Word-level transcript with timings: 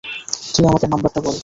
তুই 0.53 0.63
আমাকে 0.67 0.85
নাম্বারটা 0.87 1.19
বল। 1.21 1.35